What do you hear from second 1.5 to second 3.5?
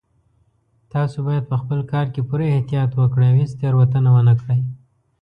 په خپل کار کې پوره احتیاط وکړئ او